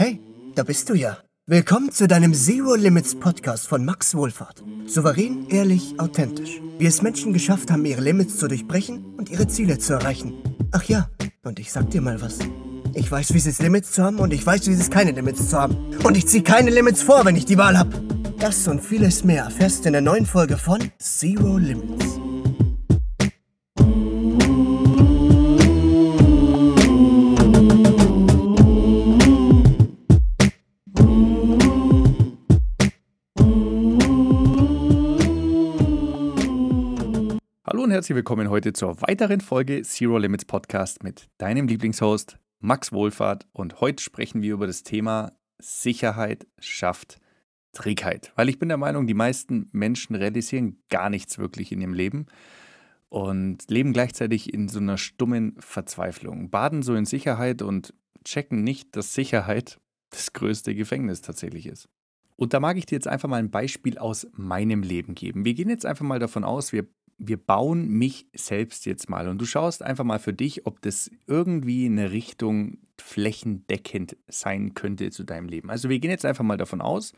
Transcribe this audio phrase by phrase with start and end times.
[0.00, 0.20] Hey,
[0.54, 1.18] da bist du ja.
[1.46, 4.62] Willkommen zu deinem Zero Limits Podcast von Max Wohlfahrt.
[4.86, 6.60] Souverän, ehrlich, authentisch.
[6.78, 10.34] Wie es Menschen geschafft haben, ihre Limits zu durchbrechen und ihre Ziele zu erreichen.
[10.70, 11.10] Ach ja,
[11.42, 12.38] und ich sag dir mal was.
[12.94, 15.10] Ich weiß, wie es ist, Limits zu haben und ich weiß, wie es ist, keine
[15.10, 15.76] Limits zu haben.
[16.04, 17.90] Und ich ziehe keine Limits vor, wenn ich die Wahl habe.
[18.38, 22.17] Das und vieles mehr erfährst du in der neuen Folge von Zero Limits.
[37.98, 43.80] Herzlich willkommen heute zur weiteren Folge Zero Limits Podcast mit deinem Lieblingshost Max Wohlfahrt und
[43.80, 47.18] heute sprechen wir über das Thema Sicherheit schafft
[47.72, 51.92] Trägheit, weil ich bin der Meinung, die meisten Menschen realisieren gar nichts wirklich in ihrem
[51.92, 52.26] Leben
[53.08, 58.94] und leben gleichzeitig in so einer stummen Verzweiflung, baden so in Sicherheit und checken nicht,
[58.94, 61.88] dass Sicherheit das größte Gefängnis tatsächlich ist.
[62.36, 65.44] Und da mag ich dir jetzt einfach mal ein Beispiel aus meinem Leben geben.
[65.44, 66.86] Wir gehen jetzt einfach mal davon aus, wir
[67.18, 71.10] wir bauen mich selbst jetzt mal und du schaust einfach mal für dich, ob das
[71.26, 75.70] irgendwie in eine Richtung flächendeckend sein könnte zu deinem Leben.
[75.70, 77.12] Also wir gehen jetzt einfach mal davon aus,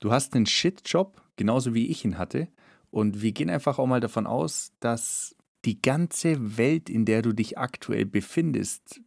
[0.00, 2.48] du hast einen Shit-Job, genauso wie ich ihn hatte
[2.90, 7.32] und wir gehen einfach auch mal davon aus, dass die ganze Welt, in der du
[7.32, 9.02] dich aktuell befindest,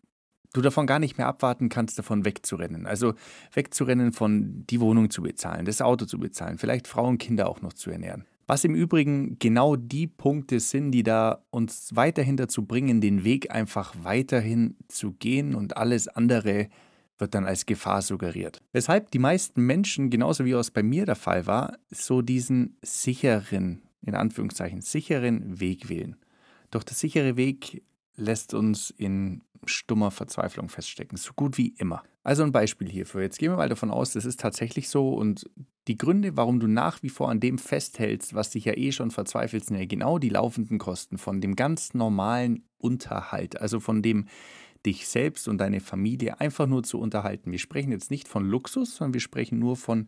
[0.53, 2.85] du davon gar nicht mehr abwarten kannst, davon wegzurennen.
[2.85, 3.15] Also
[3.53, 7.61] wegzurennen von die Wohnung zu bezahlen, das Auto zu bezahlen, vielleicht Frauen und Kinder auch
[7.61, 8.25] noch zu ernähren.
[8.45, 13.51] Was im Übrigen genau die Punkte sind, die da uns weiterhin dazu bringen, den Weg
[13.51, 16.67] einfach weiterhin zu gehen und alles andere
[17.17, 18.61] wird dann als Gefahr suggeriert.
[18.73, 23.83] Weshalb die meisten Menschen, genauso wie es bei mir der Fall war, so diesen sicheren,
[24.01, 26.17] in Anführungszeichen, sicheren Weg wählen.
[26.71, 27.83] Doch der sichere Weg
[28.15, 32.03] lässt uns in stummer Verzweiflung feststecken, so gut wie immer.
[32.23, 33.21] Also ein Beispiel hierfür.
[33.21, 35.49] Jetzt gehen wir mal davon aus, das ist tatsächlich so und
[35.87, 39.11] die Gründe, warum du nach wie vor an dem festhältst, was dich ja eh schon
[39.11, 44.27] verzweifelt, sind ja genau die laufenden Kosten von dem ganz normalen Unterhalt, also von dem
[44.85, 47.51] dich selbst und deine Familie einfach nur zu unterhalten.
[47.51, 50.07] Wir sprechen jetzt nicht von Luxus, sondern wir sprechen nur von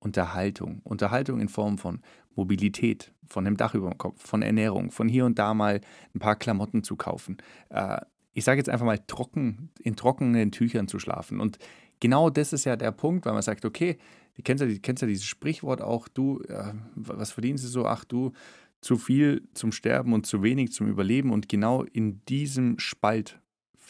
[0.00, 0.80] Unterhaltung.
[0.82, 2.00] Unterhaltung in Form von
[2.34, 5.80] Mobilität, von dem Dach über dem Kopf, von Ernährung, von hier und da mal
[6.14, 7.38] ein paar Klamotten zu kaufen.
[7.68, 8.00] Äh,
[8.32, 11.40] ich sage jetzt einfach mal trocken, in trockenen Tüchern zu schlafen.
[11.40, 11.58] Und
[12.00, 13.98] genau das ist ja der Punkt, weil man sagt, okay,
[14.34, 17.86] du kennst ja, kennst ja dieses Sprichwort auch, du, äh, was verdienst du so?
[17.86, 18.32] Ach du,
[18.80, 21.32] zu viel zum Sterben und zu wenig zum Überleben.
[21.32, 23.40] Und genau in diesem Spalt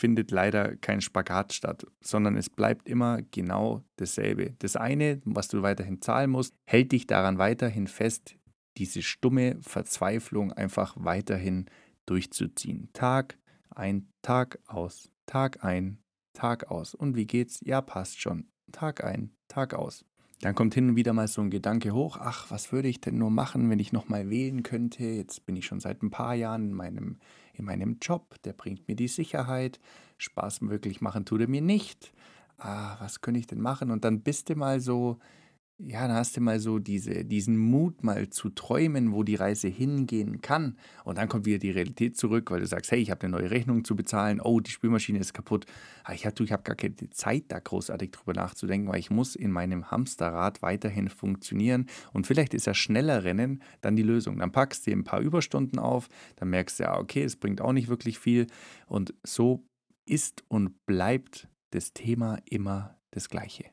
[0.00, 4.54] findet leider kein Spagat statt, sondern es bleibt immer genau dasselbe.
[4.58, 8.36] Das eine, was du weiterhin zahlen musst, hält dich daran weiterhin fest,
[8.78, 11.66] diese stumme Verzweiflung einfach weiterhin
[12.06, 12.88] durchzuziehen.
[12.94, 13.38] Tag
[13.68, 15.98] ein, Tag aus, Tag ein,
[16.32, 16.94] Tag aus.
[16.94, 17.60] Und wie geht's?
[17.62, 18.48] Ja, passt schon.
[18.72, 20.06] Tag ein, Tag aus.
[20.40, 23.18] Dann kommt hin und wieder mal so ein Gedanke hoch, ach, was würde ich denn
[23.18, 25.04] nur machen, wenn ich nochmal wählen könnte?
[25.04, 27.18] Jetzt bin ich schon seit ein paar Jahren in meinem,
[27.54, 29.80] in meinem Job, der bringt mir die Sicherheit.
[30.18, 32.12] Spaß wirklich machen tut er mir nicht.
[32.58, 33.90] Ah, was könnte ich denn machen?
[33.90, 35.18] Und dann bist du mal so
[35.86, 39.68] ja, dann hast du mal so diese, diesen Mut, mal zu träumen, wo die Reise
[39.68, 40.76] hingehen kann.
[41.04, 43.50] Und dann kommt wieder die Realität zurück, weil du sagst, hey, ich habe eine neue
[43.50, 44.40] Rechnung zu bezahlen.
[44.40, 45.66] Oh, die Spülmaschine ist kaputt.
[46.04, 49.50] Ah, ich habe hab gar keine Zeit, da großartig drüber nachzudenken, weil ich muss in
[49.50, 51.86] meinem Hamsterrad weiterhin funktionieren.
[52.12, 54.38] Und vielleicht ist ja schneller Rennen dann die Lösung.
[54.38, 57.72] Dann packst du ein paar Überstunden auf, dann merkst du ja, okay, es bringt auch
[57.72, 58.46] nicht wirklich viel.
[58.86, 59.64] Und so
[60.04, 63.64] ist und bleibt das Thema immer das Gleiche.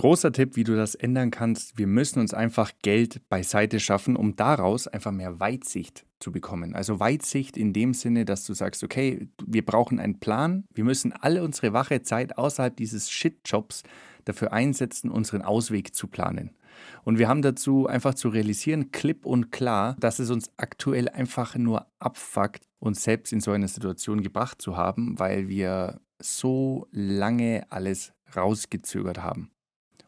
[0.00, 1.76] Großer Tipp, wie du das ändern kannst.
[1.76, 6.74] Wir müssen uns einfach Geld beiseite schaffen, um daraus einfach mehr Weitsicht zu bekommen.
[6.74, 10.64] Also Weitsicht in dem Sinne, dass du sagst, okay, wir brauchen einen Plan.
[10.72, 13.82] Wir müssen alle unsere wache Zeit außerhalb dieses Shit-Jobs
[14.24, 16.56] dafür einsetzen, unseren Ausweg zu planen.
[17.04, 21.56] Und wir haben dazu einfach zu realisieren, klipp und klar, dass es uns aktuell einfach
[21.56, 27.66] nur abfuckt, uns selbst in so eine Situation gebracht zu haben, weil wir so lange
[27.68, 29.50] alles rausgezögert haben.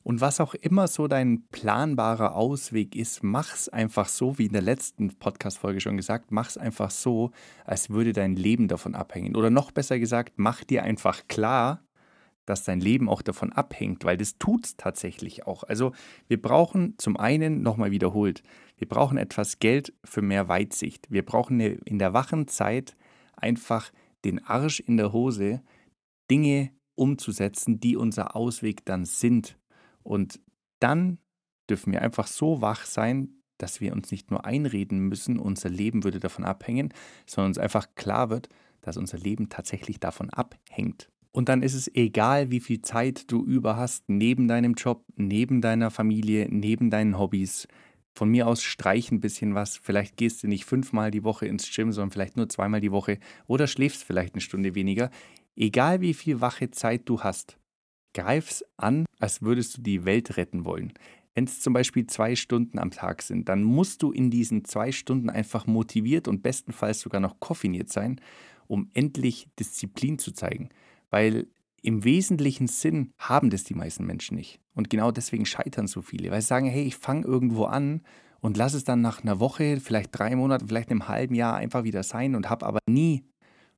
[0.03, 4.63] Und was auch immer so dein planbarer Ausweg ist, mach's einfach so, wie in der
[4.63, 7.31] letzten Podcast-Folge schon gesagt, mach's einfach so,
[7.65, 9.37] als würde dein Leben davon abhängen.
[9.37, 11.83] Oder noch besser gesagt, mach dir einfach klar,
[12.47, 15.63] dass dein Leben auch davon abhängt, weil das tut's tatsächlich auch.
[15.63, 15.93] Also
[16.27, 18.43] wir brauchen zum einen, nochmal wiederholt,
[18.77, 21.07] wir brauchen etwas Geld für mehr Weitsicht.
[21.09, 22.97] Wir brauchen in der wachen Zeit
[23.37, 23.93] einfach
[24.25, 25.63] den Arsch in der Hose,
[26.31, 29.57] Dinge umzusetzen, die unser Ausweg dann sind.
[30.03, 30.41] Und
[30.81, 31.19] dann
[31.69, 36.05] dürfen wir einfach so wach sein, dass wir uns nicht nur einreden müssen, unser Leben
[36.05, 36.93] würde davon abhängen,
[37.27, 38.49] sondern uns einfach klar wird,
[38.81, 41.09] dass unser Leben tatsächlich davon abhängt.
[41.31, 45.63] Und dann ist es egal, wie viel Zeit du über hast, neben deinem Job, neben
[45.63, 47.69] deiner Familie, neben deinen Hobbys.
[48.15, 49.79] Von mir aus streich ein bisschen was.
[49.79, 53.19] Vielleicht gehst du nicht fünfmal die Woche ins Gym, sondern vielleicht nur zweimal die Woche
[53.47, 55.11] oder schläfst vielleicht eine Stunde weniger.
[55.57, 57.57] Egal wie viel wache Zeit du hast,
[58.15, 60.93] greif's an, als würdest du die Welt retten wollen.
[61.35, 64.93] Wenn es zum Beispiel zwei Stunden am Tag sind, dann musst du in diesen zwei
[64.93, 68.21] Stunden einfach motiviert und bestenfalls sogar noch koffiniert sein,
[68.67, 70.69] um endlich Disziplin zu zeigen.
[71.11, 71.47] Weil
[71.83, 74.61] im wesentlichen Sinn haben das die meisten Menschen nicht.
[74.75, 78.03] Und genau deswegen scheitern so viele, weil sie sagen, hey, ich fange irgendwo an
[78.41, 81.85] und lass es dann nach einer Woche, vielleicht drei Monaten, vielleicht einem halben Jahr einfach
[81.85, 83.25] wieder sein und habe aber nie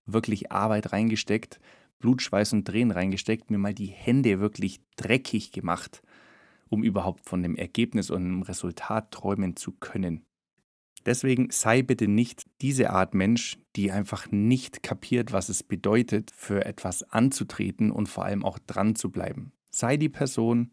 [0.07, 1.61] wirklich Arbeit reingesteckt,
[2.05, 6.03] Blut, Schweiß und Tränen reingesteckt, mir mal die Hände wirklich dreckig gemacht,
[6.69, 10.27] um überhaupt von dem Ergebnis und dem Resultat träumen zu können.
[11.07, 16.67] Deswegen sei bitte nicht diese Art Mensch, die einfach nicht kapiert, was es bedeutet, für
[16.67, 19.53] etwas anzutreten und vor allem auch dran zu bleiben.
[19.71, 20.73] Sei die Person,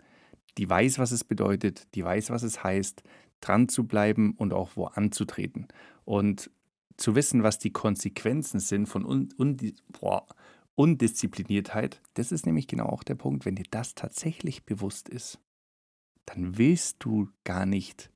[0.58, 3.04] die weiß, was es bedeutet, die weiß, was es heißt,
[3.40, 5.70] dran zu bleiben und auch wo anzutreten.
[6.04, 6.52] Und
[6.98, 9.56] zu wissen, was die Konsequenzen sind von un un
[9.98, 10.26] boah,
[10.82, 15.40] Undiszipliniertheit, das ist nämlich genau auch der Punkt, wenn dir das tatsächlich bewusst ist,
[16.26, 18.10] dann willst du gar nicht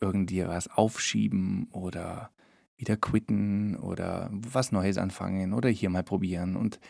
[0.00, 2.30] irgendwie was aufschieben oder
[2.78, 6.80] wieder quitten oder was Neues anfangen oder hier mal probieren und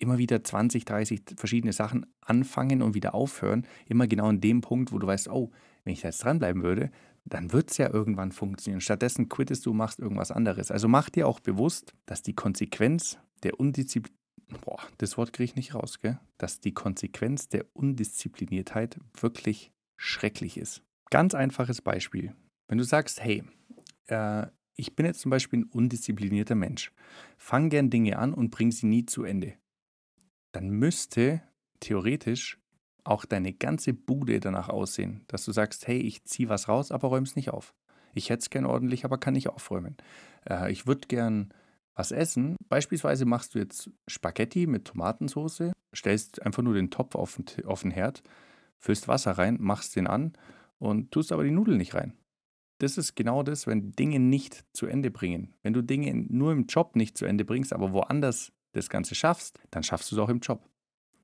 [0.00, 4.90] immer wieder 20, 30 verschiedene Sachen anfangen und wieder aufhören, immer genau in dem Punkt,
[4.90, 5.52] wo du weißt, oh,
[5.84, 6.90] wenn ich da jetzt dranbleiben würde,
[7.24, 8.80] dann wird es ja irgendwann funktionieren.
[8.80, 10.72] Stattdessen quittest du, machst irgendwas anderes.
[10.72, 14.16] Also mach dir auch bewusst, dass die Konsequenz der Undisziplin,
[14.60, 16.18] boah, das Wort kriege ich nicht raus, gell?
[16.38, 20.82] dass die Konsequenz der Undiszipliniertheit wirklich schrecklich ist.
[21.10, 22.34] Ganz einfaches Beispiel.
[22.68, 23.44] Wenn du sagst, hey,
[24.06, 24.46] äh,
[24.76, 26.92] ich bin jetzt zum Beispiel ein undisziplinierter Mensch,
[27.36, 29.54] fang gern Dinge an und bring sie nie zu Ende,
[30.52, 31.42] dann müsste
[31.80, 32.58] theoretisch
[33.04, 37.08] auch deine ganze Bude danach aussehen, dass du sagst, hey, ich ziehe was raus, aber
[37.08, 37.74] räume es nicht auf.
[38.14, 39.96] Ich hätte es gern ordentlich, aber kann nicht aufräumen.
[40.48, 41.52] Äh, ich würde gern
[41.94, 42.56] was essen.
[42.68, 47.82] Beispielsweise machst du jetzt Spaghetti mit Tomatensauce, stellst einfach nur den Topf auf den, auf
[47.82, 48.22] den Herd,
[48.78, 50.32] füllst Wasser rein, machst den an
[50.78, 52.14] und tust aber die Nudeln nicht rein.
[52.78, 55.54] Das ist genau das, wenn Dinge nicht zu Ende bringen.
[55.62, 59.60] Wenn du Dinge nur im Job nicht zu Ende bringst, aber woanders das Ganze schaffst,
[59.70, 60.68] dann schaffst du es auch im Job.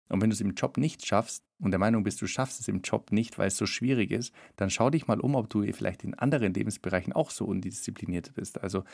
[0.08, 2.68] Und wenn du es im Job nicht schaffst und der Meinung bist, du schaffst es
[2.68, 5.70] im Job nicht, weil es so schwierig ist, dann schau dich mal um, ob du
[5.72, 8.60] vielleicht in anderen Lebensbereichen auch so undiszipliniert bist.
[8.60, 8.84] Also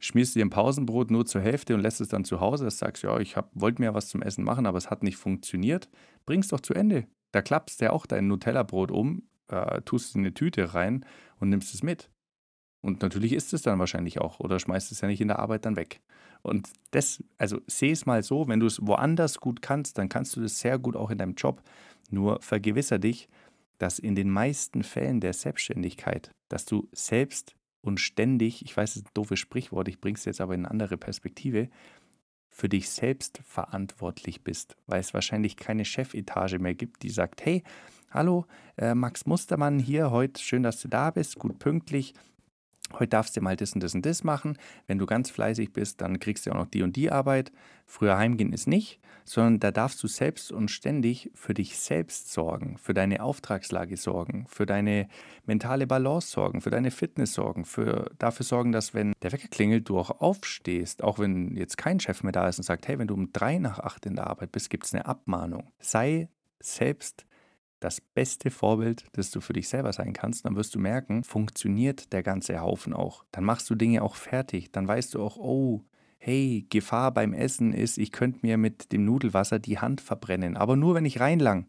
[0.00, 2.86] schmierst dir ein Pausenbrot nur zur Hälfte und lässt es dann zu Hause, dass du
[2.86, 5.88] sagst, ja, ich wollte mir was zum Essen machen, aber es hat nicht funktioniert,
[6.26, 7.06] bring es doch zu Ende.
[7.32, 11.04] Da klappst du ja auch dein Nutella-Brot um, äh, tust es in eine Tüte rein
[11.38, 12.10] und nimmst es mit.
[12.82, 15.66] Und natürlich isst es dann wahrscheinlich auch oder schmeißt es ja nicht in der Arbeit
[15.66, 16.00] dann weg.
[16.42, 20.34] Und das, also seh es mal so, wenn du es woanders gut kannst, dann kannst
[20.36, 21.62] du das sehr gut auch in deinem Job.
[22.10, 23.28] Nur vergewisser dich,
[23.78, 28.96] dass in den meisten Fällen der Selbstständigkeit, dass du selbst und ständig, ich weiß, es
[28.96, 31.68] ist ein doofes Sprichwort, ich bringe es jetzt aber in eine andere Perspektive,
[32.50, 37.62] für dich selbst verantwortlich bist, weil es wahrscheinlich keine Chefetage mehr gibt, die sagt, hey,
[38.10, 38.44] hallo,
[38.76, 42.14] äh, Max Mustermann hier, heute schön, dass du da bist, gut pünktlich,
[42.98, 44.58] Heute darfst du mal das und das und das machen.
[44.86, 47.52] Wenn du ganz fleißig bist, dann kriegst du auch noch die und die Arbeit.
[47.86, 52.78] Früher heimgehen ist nicht, sondern da darfst du selbst und ständig für dich selbst sorgen,
[52.78, 55.08] für deine Auftragslage sorgen, für deine
[55.44, 59.88] mentale Balance sorgen, für deine Fitness sorgen, für dafür sorgen, dass wenn der Wecker klingelt,
[59.88, 63.08] du auch aufstehst, auch wenn jetzt kein Chef mehr da ist und sagt, hey, wenn
[63.08, 65.72] du um drei nach acht in der Arbeit bist, gibt es eine Abmahnung.
[65.78, 66.28] Sei
[66.60, 67.26] selbst
[67.80, 72.12] das beste Vorbild, das du für dich selber sein kannst, dann wirst du merken, funktioniert
[72.12, 73.24] der ganze Haufen auch.
[73.32, 74.70] Dann machst du Dinge auch fertig.
[74.70, 75.82] Dann weißt du auch, oh,
[76.18, 80.76] hey, Gefahr beim Essen ist, ich könnte mir mit dem Nudelwasser die Hand verbrennen, aber
[80.76, 81.66] nur wenn ich reinlang.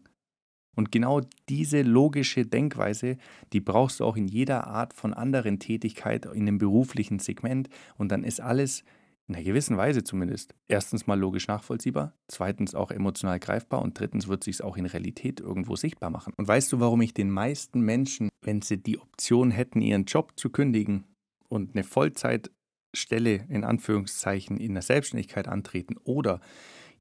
[0.74, 3.16] Und genau diese logische Denkweise,
[3.52, 8.10] die brauchst du auch in jeder Art von anderen Tätigkeit in einem beruflichen Segment und
[8.10, 8.84] dann ist alles
[9.28, 10.54] in einer gewissen Weise zumindest.
[10.68, 14.86] Erstens mal logisch nachvollziehbar, zweitens auch emotional greifbar und drittens wird sich es auch in
[14.86, 16.32] Realität irgendwo sichtbar machen.
[16.36, 20.32] Und weißt du, warum ich den meisten Menschen, wenn sie die Option hätten, ihren Job
[20.36, 21.04] zu kündigen
[21.48, 26.40] und eine Vollzeitstelle in Anführungszeichen in der Selbstständigkeit antreten oder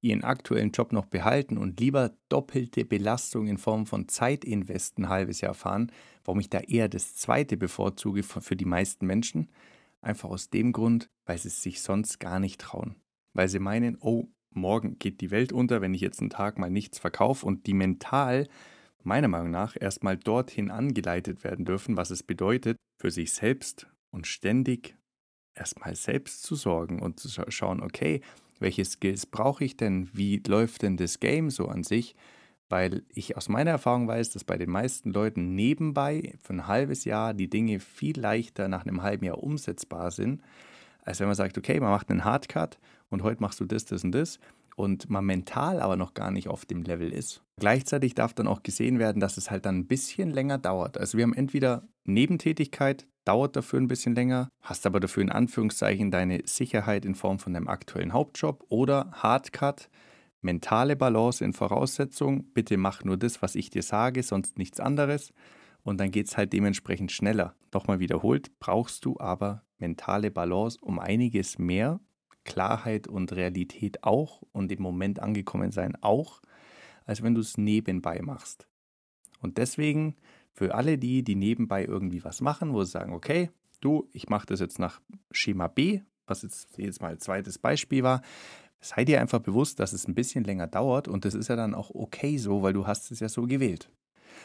[0.02, 5.42] ihren aktuellen Job noch behalten und lieber doppelte Belastung in Form von Zeitinvest ein halbes
[5.42, 5.92] Jahr fahren,
[6.26, 9.50] warum ich da eher das zweite bevorzuge für die meisten Menschen?
[10.02, 12.96] Einfach aus dem Grund, weil sie es sich sonst gar nicht trauen.
[13.34, 16.70] Weil sie meinen, oh, morgen geht die Welt unter, wenn ich jetzt einen Tag mal
[16.70, 18.48] nichts verkaufe und die mental,
[19.04, 24.28] meiner Meinung nach, erstmal dorthin angeleitet werden dürfen, was es bedeutet, für sich selbst und
[24.28, 24.96] ständig
[25.56, 28.22] erstmal selbst zu sorgen und zu schauen, okay,
[28.60, 32.16] welche Skills brauche ich denn, wie läuft denn das Game so an sich,
[32.72, 37.06] weil ich aus meiner Erfahrung weiß, dass bei den meisten Leuten nebenbei für ein halbes
[37.06, 40.42] Jahr die Dinge viel leichter nach einem halben Jahr umsetzbar sind,
[41.04, 44.04] als wenn man sagt, okay, man macht einen Hardcut und heute machst du das, das
[44.04, 44.40] und das
[44.76, 47.44] und man mental aber noch gar nicht auf dem Level ist.
[47.58, 50.98] Gleichzeitig darf dann auch gesehen werden, dass es halt dann ein bisschen länger dauert.
[50.98, 56.10] Also wir haben entweder Nebentätigkeit, dauert dafür ein bisschen länger, hast aber dafür in Anführungszeichen
[56.10, 59.90] deine Sicherheit in Form von deinem aktuellen Hauptjob oder Hardcut,
[60.42, 65.34] mentale Balance in Voraussetzung, bitte mach nur das, was ich dir sage, sonst nichts anderes.
[65.84, 67.56] Und dann geht es halt dementsprechend schneller.
[67.74, 72.00] Nochmal wiederholt, brauchst du aber mentale Balance um einiges mehr
[72.44, 76.42] Klarheit und Realität auch und im Moment angekommen sein auch,
[77.06, 78.68] als wenn du es nebenbei machst.
[79.42, 80.16] Und deswegen
[80.54, 84.46] für alle die, die nebenbei irgendwie was machen, wo sie sagen, okay, du, ich mache
[84.46, 88.22] das jetzt nach Schema B, was jetzt, jetzt mal zweites Beispiel war,
[88.82, 91.74] sei dir einfach bewusst, dass es ein bisschen länger dauert und das ist ja dann
[91.74, 93.90] auch okay so, weil du hast es ja so gewählt.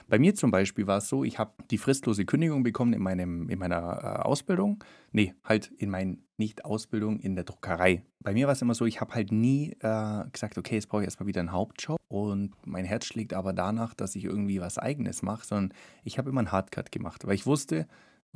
[0.09, 3.49] Bei mir zum Beispiel war es so, ich habe die fristlose Kündigung bekommen in, meinem,
[3.49, 4.83] in meiner äh, Ausbildung.
[5.13, 8.03] Nee, halt in meiner Nicht-Ausbildung in der Druckerei.
[8.21, 11.03] Bei mir war es immer so, ich habe halt nie äh, gesagt, okay, jetzt brauche
[11.03, 14.79] ich erstmal wieder einen Hauptjob und mein Herz schlägt aber danach, dass ich irgendwie was
[14.79, 17.87] Eigenes mache, sondern ich habe immer einen Hardcut gemacht, weil ich wusste,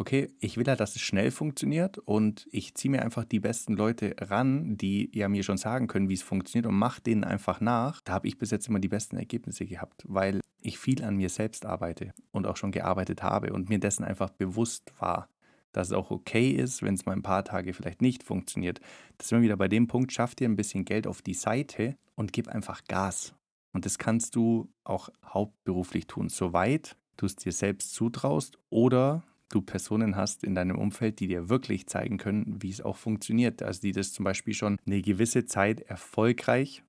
[0.00, 3.74] okay, ich will ja, dass es schnell funktioniert und ich ziehe mir einfach die besten
[3.74, 7.60] Leute ran, die ja mir schon sagen können, wie es funktioniert und mache denen einfach
[7.60, 8.00] nach.
[8.00, 11.28] Da habe ich bis jetzt immer die besten Ergebnisse gehabt, weil ich viel an mir
[11.28, 15.28] selbst arbeite und auch schon gearbeitet habe und mir dessen einfach bewusst war,
[15.72, 18.80] dass es auch okay ist, wenn es mal ein paar Tage vielleicht nicht funktioniert.
[19.18, 21.94] Das sind wir wieder bei dem Punkt, schaff dir ein bisschen Geld auf die Seite
[22.14, 23.34] und gib einfach Gas.
[23.74, 29.60] Und das kannst du auch hauptberuflich tun, soweit du es dir selbst zutraust oder du
[29.60, 33.62] Personen hast in deinem Umfeld, die dir wirklich zeigen können, wie es auch funktioniert.
[33.62, 36.82] Also die das zum Beispiel schon eine gewisse Zeit erfolgreich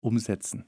[0.00, 0.64] umsetzen.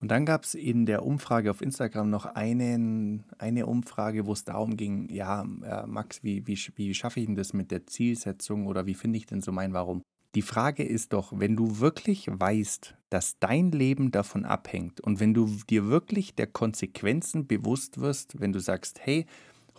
[0.00, 4.44] Und dann gab es in der Umfrage auf Instagram noch einen, eine Umfrage, wo es
[4.44, 8.66] darum ging, ja, äh, Max, wie, wie, wie schaffe ich denn das mit der Zielsetzung
[8.66, 10.02] oder wie finde ich denn so mein Warum?
[10.34, 15.34] Die Frage ist doch, wenn du wirklich weißt, dass dein Leben davon abhängt und wenn
[15.34, 19.26] du dir wirklich der Konsequenzen bewusst wirst, wenn du sagst, hey,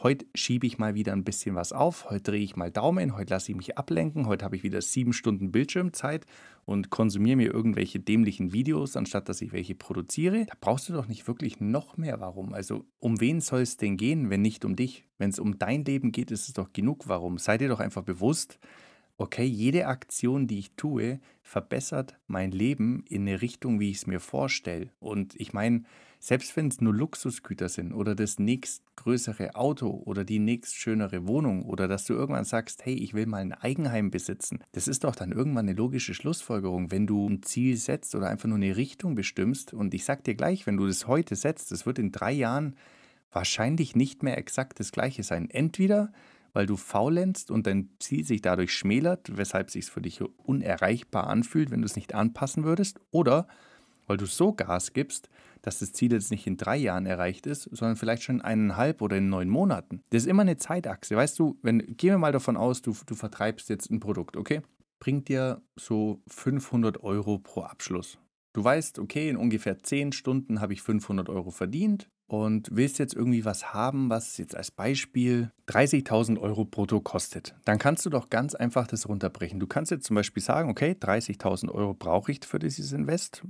[0.02, 3.34] Heute schiebe ich mal wieder ein bisschen was auf, heute drehe ich mal Daumen, heute
[3.34, 6.26] lasse ich mich ablenken, heute habe ich wieder sieben Stunden Bildschirmzeit
[6.64, 10.46] und konsumiere mir irgendwelche dämlichen Videos, anstatt dass ich welche produziere.
[10.46, 12.54] Da brauchst du doch nicht wirklich noch mehr Warum.
[12.54, 15.04] Also um wen soll es denn gehen, wenn nicht um dich?
[15.18, 17.38] Wenn es um dein Leben geht, ist es doch genug Warum.
[17.38, 18.58] Sei dir doch einfach bewusst,
[19.20, 24.08] okay, jede Aktion, die ich tue, verbessert mein Leben in eine Richtung, wie ich es
[24.08, 24.90] mir vorstelle.
[25.00, 25.84] Und ich meine,
[26.20, 31.88] selbst wenn es nur Luxusgüter sind oder das nächstgrößere Auto oder die nächstschönere Wohnung oder
[31.88, 35.32] dass du irgendwann sagst, hey, ich will mal ein Eigenheim besitzen, das ist doch dann
[35.32, 39.74] irgendwann eine logische Schlussfolgerung, wenn du ein Ziel setzt oder einfach nur eine Richtung bestimmst.
[39.74, 42.76] Und ich sag dir gleich, wenn du das heute setzt, das wird in drei Jahren
[43.32, 45.50] wahrscheinlich nicht mehr exakt das gleiche sein.
[45.50, 46.12] Entweder
[46.54, 51.28] weil du faulenzt und dein Ziel sich dadurch schmälert, weshalb es sich für dich unerreichbar
[51.28, 53.48] anfühlt, wenn du es nicht anpassen würdest, oder
[54.08, 55.30] weil du so Gas gibst,
[55.62, 59.02] dass das Ziel jetzt nicht in drei Jahren erreicht ist, sondern vielleicht schon in eineinhalb
[59.02, 60.02] oder in neun Monaten.
[60.10, 61.16] Das ist immer eine Zeitachse.
[61.16, 64.62] Weißt du, wenn, gehen wir mal davon aus, du, du vertreibst jetzt ein Produkt, okay?
[65.00, 68.18] Bringt dir so 500 Euro pro Abschluss.
[68.54, 73.16] Du weißt, okay, in ungefähr zehn Stunden habe ich 500 Euro verdient und willst jetzt
[73.16, 77.56] irgendwie was haben, was jetzt als Beispiel 30.000 Euro brutto kostet.
[77.66, 79.60] Dann kannst du doch ganz einfach das runterbrechen.
[79.60, 83.44] Du kannst jetzt zum Beispiel sagen, okay, 30.000 Euro brauche ich für dieses Invest.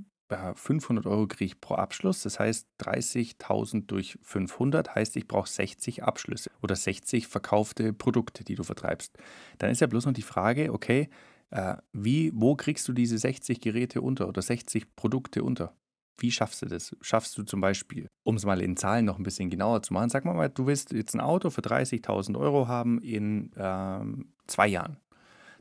[0.54, 2.22] 500 Euro kriege ich pro Abschluss.
[2.22, 8.54] Das heißt, 30.000 durch 500 heißt, ich brauche 60 Abschlüsse oder 60 verkaufte Produkte, die
[8.54, 9.18] du vertreibst.
[9.58, 11.08] Dann ist ja bloß noch die Frage, okay,
[11.50, 15.74] äh, wie, wo kriegst du diese 60 Geräte unter oder 60 Produkte unter?
[16.18, 16.94] Wie schaffst du das?
[17.00, 20.10] Schaffst du zum Beispiel, um es mal in Zahlen noch ein bisschen genauer zu machen,
[20.10, 24.98] sag mal, du willst jetzt ein Auto für 30.000 Euro haben in ähm, zwei Jahren.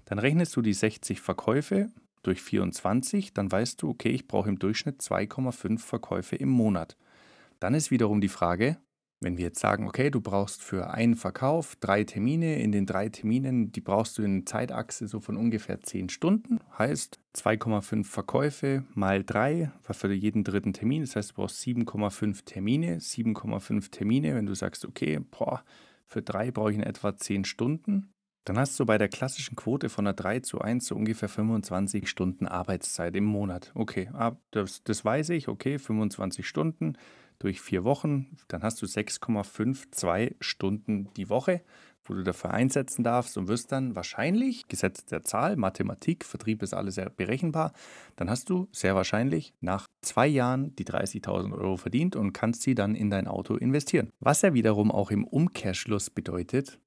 [0.05, 1.87] Dann rechnest du die 60 Verkäufe
[2.23, 6.97] durch 24, dann weißt du, okay, ich brauche im Durchschnitt 2,5 Verkäufe im Monat.
[7.59, 8.77] Dann ist wiederum die Frage,
[9.21, 13.09] wenn wir jetzt sagen, okay, du brauchst für einen Verkauf drei Termine, in den drei
[13.09, 19.23] Terminen, die brauchst du in Zeitachse so von ungefähr 10 Stunden, heißt 2,5 Verkäufe mal
[19.23, 24.45] drei war für jeden dritten Termin, das heißt, du brauchst 7,5 Termine, 7,5 Termine, wenn
[24.45, 25.63] du sagst, okay, boah,
[26.05, 28.13] für drei brauche ich in etwa 10 Stunden,
[28.45, 32.09] dann hast du bei der klassischen Quote von einer 3 zu 1 so ungefähr 25
[32.09, 33.71] Stunden Arbeitszeit im Monat.
[33.75, 34.09] Okay,
[34.51, 36.93] das, das weiß ich, okay, 25 Stunden
[37.39, 41.61] durch vier Wochen, dann hast du 6,52 Stunden die Woche,
[42.03, 46.73] wo du dafür einsetzen darfst und wirst dann wahrscheinlich, Gesetz der Zahl, Mathematik, Vertrieb ist
[46.73, 47.73] alles sehr berechenbar,
[48.15, 52.75] dann hast du sehr wahrscheinlich nach zwei Jahren die 30.000 Euro verdient und kannst sie
[52.75, 54.09] dann in dein Auto investieren.
[54.19, 56.79] Was ja wiederum auch im Umkehrschluss bedeutet,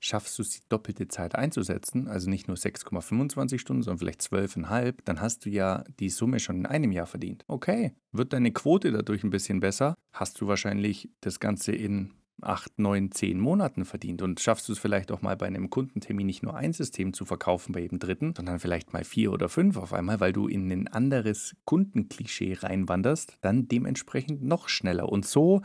[0.00, 4.96] schaffst du es, die doppelte Zeit einzusetzen, also nicht nur 6,25 Stunden, sondern vielleicht 12,5,
[5.04, 7.44] dann hast du ja die Summe schon in einem Jahr verdient.
[7.48, 12.78] Okay, wird deine Quote dadurch ein bisschen besser, hast du wahrscheinlich das Ganze in 8,
[12.78, 16.42] 9, 10 Monaten verdient und schaffst du es vielleicht auch mal bei einem Kundentermin nicht
[16.42, 19.92] nur ein System zu verkaufen bei jedem dritten, sondern vielleicht mal vier oder fünf auf
[19.92, 25.08] einmal, weil du in ein anderes Kundenklischee reinwanderst, dann dementsprechend noch schneller.
[25.08, 25.62] Und so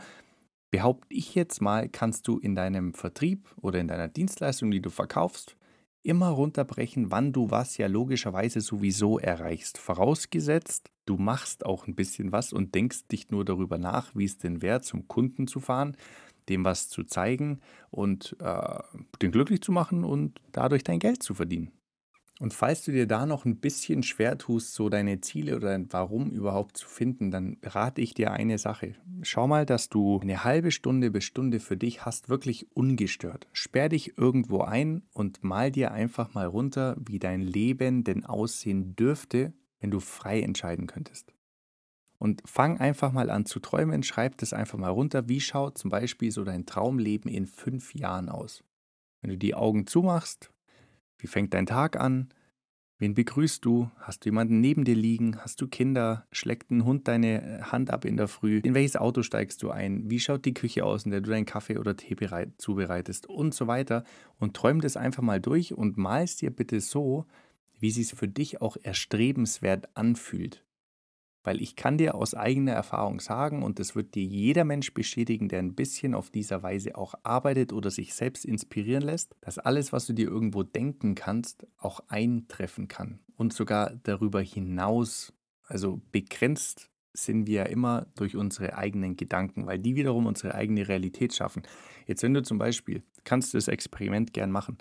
[0.74, 4.90] behaupte ich jetzt mal, kannst du in deinem Vertrieb oder in deiner Dienstleistung, die du
[4.90, 5.56] verkaufst,
[6.02, 9.78] immer runterbrechen, wann du was ja logischerweise sowieso erreichst.
[9.78, 14.38] Vorausgesetzt, du machst auch ein bisschen was und denkst dich nur darüber nach, wie es
[14.38, 15.96] denn wäre, zum Kunden zu fahren,
[16.48, 17.60] dem was zu zeigen
[17.92, 18.78] und äh,
[19.22, 21.70] den glücklich zu machen und dadurch dein Geld zu verdienen.
[22.44, 25.90] Und falls du dir da noch ein bisschen schwer tust, so deine Ziele oder dein
[25.94, 28.96] Warum überhaupt zu finden, dann rate ich dir eine Sache.
[29.22, 33.48] Schau mal, dass du eine halbe Stunde bis Stunde für dich hast, wirklich ungestört.
[33.54, 38.94] Sperr dich irgendwo ein und mal dir einfach mal runter, wie dein Leben denn aussehen
[38.94, 41.32] dürfte, wenn du frei entscheiden könntest.
[42.18, 45.30] Und fang einfach mal an zu träumen, schreib das einfach mal runter.
[45.30, 48.62] Wie schaut zum Beispiel so dein Traumleben in fünf Jahren aus?
[49.22, 50.50] Wenn du die Augen zumachst,
[51.24, 52.28] wie fängt dein Tag an?
[52.98, 53.90] Wen begrüßt du?
[53.98, 55.38] Hast du jemanden neben dir liegen?
[55.38, 56.26] Hast du Kinder?
[56.30, 58.60] Schlägt ein Hund deine äh, Hand ab in der Früh?
[58.62, 60.10] In welches Auto steigst du ein?
[60.10, 63.26] Wie schaut die Küche aus, in der du deinen Kaffee oder Tee bereit, zubereitest?
[63.26, 64.04] Und so weiter.
[64.38, 67.24] Und träum das einfach mal durch und malst dir bitte so,
[67.80, 70.63] wie es sich für dich auch erstrebenswert anfühlt.
[71.44, 75.48] Weil ich kann dir aus eigener Erfahrung sagen, und das wird dir jeder Mensch bestätigen,
[75.48, 79.92] der ein bisschen auf dieser Weise auch arbeitet oder sich selbst inspirieren lässt, dass alles,
[79.92, 83.20] was du dir irgendwo denken kannst, auch eintreffen kann.
[83.36, 85.34] Und sogar darüber hinaus,
[85.66, 90.88] also begrenzt sind wir ja immer durch unsere eigenen Gedanken, weil die wiederum unsere eigene
[90.88, 91.62] Realität schaffen.
[92.06, 94.78] Jetzt, wenn du zum Beispiel, kannst du das Experiment gern machen.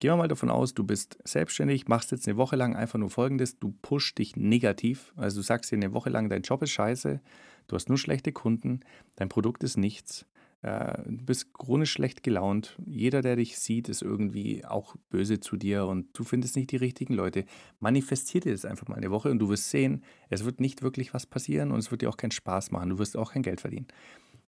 [0.00, 3.10] Gehen wir mal davon aus, du bist selbstständig, machst jetzt eine Woche lang einfach nur
[3.10, 6.70] Folgendes, du pushst dich negativ, also du sagst dir eine Woche lang, dein Job ist
[6.70, 7.20] scheiße,
[7.66, 8.80] du hast nur schlechte Kunden,
[9.16, 10.24] dein Produkt ist nichts,
[10.62, 15.56] äh, du bist chronisch schlecht gelaunt, jeder, der dich sieht, ist irgendwie auch böse zu
[15.56, 17.44] dir und du findest nicht die richtigen Leute.
[17.80, 21.12] Manifestier dir das einfach mal eine Woche und du wirst sehen, es wird nicht wirklich
[21.12, 23.60] was passieren und es wird dir auch keinen Spaß machen, du wirst auch kein Geld
[23.60, 23.88] verdienen.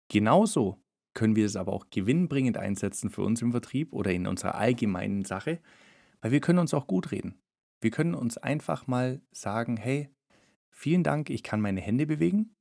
[0.09, 0.79] Genauso
[1.15, 5.25] können wir es aber auch gewinnbringend einsetzen für uns im Vertrieb oder in unserer allgemeinen
[5.25, 5.61] Sache,
[6.21, 7.41] weil wir können uns auch gut reden.
[7.81, 10.09] Wir können uns einfach mal sagen, hey,
[10.71, 12.55] vielen Dank, ich kann meine Hände bewegen.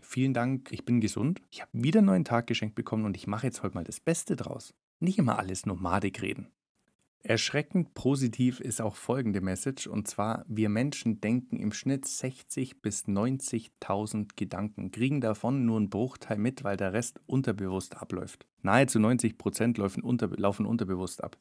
[0.00, 1.42] Vielen Dank, ich bin gesund.
[1.50, 3.98] Ich habe wieder einen neuen Tag geschenkt bekommen und ich mache jetzt heute mal das
[3.98, 4.74] Beste draus.
[5.00, 6.48] Nicht immer alles nomadig reden.
[7.24, 13.06] Erschreckend positiv ist auch folgende Message, und zwar, wir Menschen denken im Schnitt 60 bis
[13.06, 18.46] 90.000 Gedanken, kriegen davon nur einen Bruchteil mit, weil der Rest unterbewusst abläuft.
[18.62, 21.36] Nahezu 90 Prozent laufen, unter, laufen unterbewusst ab.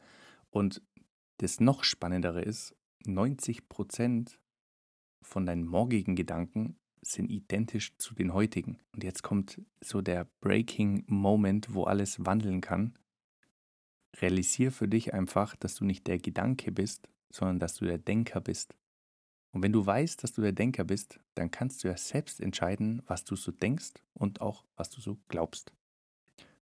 [0.50, 0.82] Und
[1.38, 4.40] das noch Spannendere ist, 90 Prozent
[5.22, 8.80] von deinen morgigen Gedanken sind identisch zu den heutigen.
[8.94, 12.98] Und jetzt kommt so der Breaking Moment, wo alles wandeln kann
[14.22, 18.42] realisier für dich einfach, dass du nicht der Gedanke bist, sondern dass du der Denker
[18.42, 18.76] bist.
[19.52, 23.02] Und wenn du weißt, dass du der Denker bist, dann kannst du ja selbst entscheiden,
[23.08, 25.72] was du so denkst und auch was du so glaubst.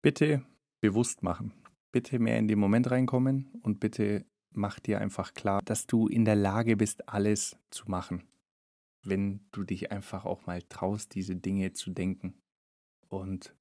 [0.03, 0.45] Bitte
[0.81, 1.53] bewusst machen.
[1.93, 6.25] Bitte mehr in den Moment reinkommen und bitte mach dir einfach klar, dass du in
[6.25, 8.25] der Lage bist, alles zu machen.
[9.03, 12.35] Wenn du dich einfach auch mal traust, diese Dinge zu denken.
[13.09, 13.55] Und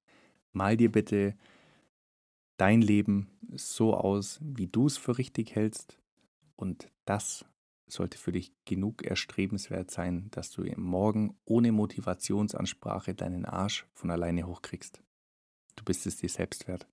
[0.51, 1.37] mal dir bitte
[2.57, 5.97] dein Leben so aus, wie du es für richtig hältst.
[6.55, 7.45] Und das
[7.87, 14.47] sollte für dich genug erstrebenswert sein, dass du morgen ohne Motivationsansprache deinen Arsch von alleine
[14.47, 15.01] hochkriegst.
[15.75, 16.87] Du bist es dir selbst wert.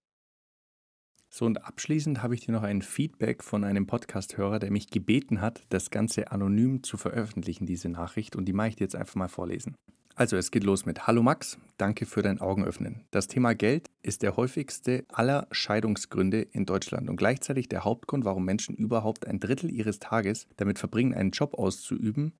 [1.32, 5.40] So, und abschließend habe ich dir noch ein Feedback von einem Podcast-Hörer, der mich gebeten
[5.40, 8.34] hat, das Ganze anonym zu veröffentlichen, diese Nachricht.
[8.34, 9.76] Und die mache ich dir jetzt einfach mal vorlesen.
[10.16, 13.06] Also es geht los mit Hallo Max, danke für dein Augenöffnen.
[13.10, 18.44] Das Thema Geld ist der häufigste aller Scheidungsgründe in Deutschland und gleichzeitig der Hauptgrund, warum
[18.44, 22.34] Menschen überhaupt ein Drittel ihres Tages damit verbringen, einen Job auszuüben,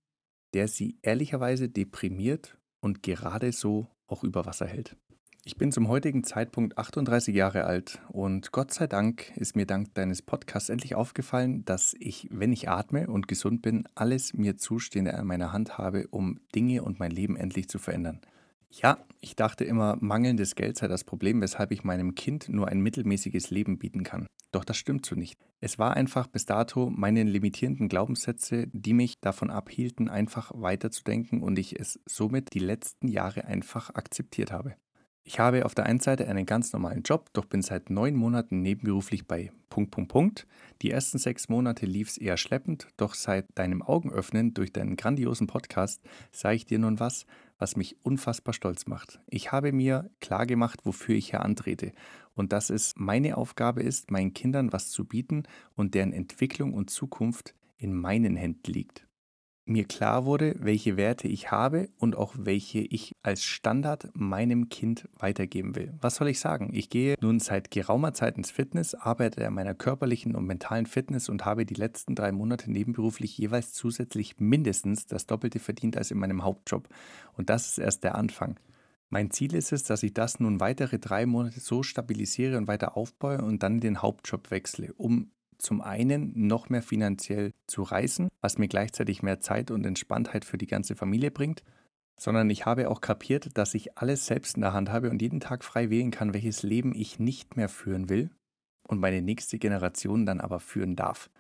[0.53, 4.97] der sie ehrlicherweise deprimiert und gerade so auch über Wasser hält.
[5.43, 9.95] Ich bin zum heutigen Zeitpunkt 38 Jahre alt und Gott sei Dank ist mir dank
[9.95, 15.15] deines Podcasts endlich aufgefallen, dass ich, wenn ich atme und gesund bin, alles mir Zustehende
[15.15, 18.21] an meiner Hand habe, um Dinge und mein Leben endlich zu verändern.
[18.71, 22.81] Ja, ich dachte immer, mangelndes Geld sei das Problem, weshalb ich meinem Kind nur ein
[22.81, 24.27] mittelmäßiges Leben bieten kann.
[24.53, 25.39] Doch das stimmt so nicht.
[25.61, 31.59] Es war einfach bis dato meine limitierenden Glaubenssätze, die mich davon abhielten, einfach weiterzudenken und
[31.59, 34.77] ich es somit die letzten Jahre einfach akzeptiert habe.
[35.23, 38.63] Ich habe auf der einen Seite einen ganz normalen Job, doch bin seit neun Monaten
[38.63, 40.47] nebenberuflich bei Punkt, Punkt, Punkt.
[40.83, 45.47] Die ersten sechs Monate lief es eher schleppend, doch seit deinem Augenöffnen durch deinen grandiosen
[45.47, 46.03] Podcast
[46.33, 47.27] sage ich dir nun was,
[47.59, 49.21] was mich unfassbar stolz macht.
[49.29, 51.93] Ich habe mir klar gemacht, wofür ich hier antrete
[52.35, 55.45] und dass es meine Aufgabe ist, meinen Kindern was zu bieten
[55.77, 59.07] und deren Entwicklung und Zukunft in meinen Händen liegt
[59.71, 65.09] mir klar wurde, welche Werte ich habe und auch welche ich als Standard meinem Kind
[65.19, 65.95] weitergeben will.
[66.01, 66.71] Was soll ich sagen?
[66.73, 71.29] Ich gehe nun seit geraumer Zeit ins Fitness, arbeite an meiner körperlichen und mentalen Fitness
[71.29, 76.19] und habe die letzten drei Monate nebenberuflich jeweils zusätzlich mindestens das Doppelte verdient als in
[76.19, 76.89] meinem Hauptjob.
[77.35, 78.59] Und das ist erst der Anfang.
[79.09, 82.97] Mein Ziel ist es, dass ich das nun weitere drei Monate so stabilisiere und weiter
[82.97, 88.59] aufbaue und dann den Hauptjob wechsle, um zum einen noch mehr finanziell zu reisen, was
[88.59, 91.63] mir gleichzeitig mehr Zeit und Entspanntheit für die ganze Familie bringt,
[92.19, 95.41] sondern ich habe auch kapiert, dass ich alles selbst in der Hand habe und jeden
[95.41, 98.31] Tag frei wählen kann, welches Leben ich nicht mehr führen will
[98.87, 101.31] und meine nächste Generation dann aber führen darf.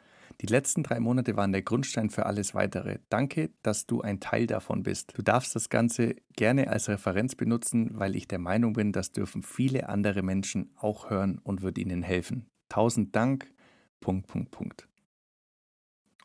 [0.40, 2.98] Die letzten drei Monate waren der Grundstein für alles weitere.
[3.10, 5.12] Danke, dass du ein Teil davon bist.
[5.18, 9.42] Du darfst das Ganze gerne als Referenz benutzen, weil ich der Meinung bin, das dürfen
[9.42, 12.46] viele andere Menschen auch hören und wird ihnen helfen.
[12.70, 13.52] Tausend Dank
[14.00, 14.88] Punkt, Punkt, Punkt.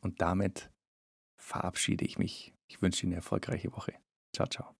[0.01, 0.71] Und damit
[1.37, 2.53] verabschiede ich mich.
[2.67, 3.93] Ich wünsche Ihnen eine erfolgreiche Woche.
[4.33, 4.75] Ciao, ciao.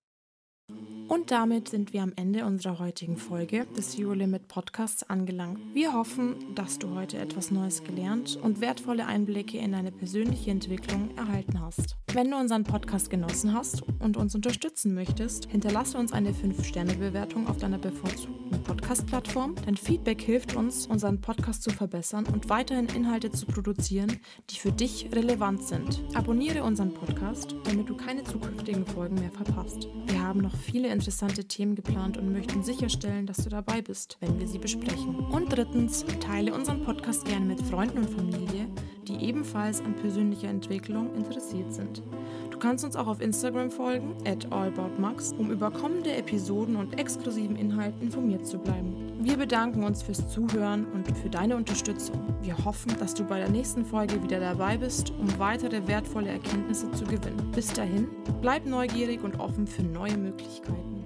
[1.08, 5.60] Und damit sind wir am Ende unserer heutigen Folge des Zero Limit Podcasts angelangt.
[5.74, 11.16] Wir hoffen, dass du heute etwas Neues gelernt und wertvolle Einblicke in deine persönliche Entwicklung
[11.16, 11.96] erhalten hast.
[12.12, 17.58] Wenn du unseren Podcast genossen hast und uns unterstützen möchtest, hinterlasse uns eine 5-Sterne-Bewertung auf
[17.58, 19.56] deiner bevorzugten Podcast-Plattform.
[19.64, 24.72] Dein Feedback hilft uns, unseren Podcast zu verbessern und weiterhin Inhalte zu produzieren, die für
[24.72, 26.04] dich relevant sind.
[26.16, 29.88] Abonniere unseren Podcast, damit du keine zukünftigen Folgen mehr verpasst.
[30.08, 34.40] Wir haben noch viele interessante Themen geplant und möchten sicherstellen, dass du dabei bist, wenn
[34.40, 35.16] wir sie besprechen.
[35.16, 38.68] Und drittens, teile unseren Podcast gerne mit Freunden und Familie,
[39.08, 42.02] die ebenfalls an persönlicher Entwicklung interessiert sind.
[42.56, 47.58] Du kannst uns auch auf Instagram folgen, at allaboutmax, um über kommende Episoden und exklusiven
[47.58, 48.96] Inhalten informiert zu bleiben.
[49.20, 52.18] Wir bedanken uns fürs Zuhören und für deine Unterstützung.
[52.44, 56.90] Wir hoffen, dass du bei der nächsten Folge wieder dabei bist, um weitere wertvolle Erkenntnisse
[56.94, 57.52] zu gewinnen.
[57.54, 58.08] Bis dahin,
[58.42, 61.05] bleib neugierig und offen für neue Möglichkeiten.